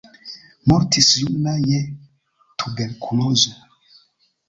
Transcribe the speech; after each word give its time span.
Mortis 0.71 1.09
juna 1.19 1.53
je 1.67 1.79
tuberkulozo. 2.57 3.51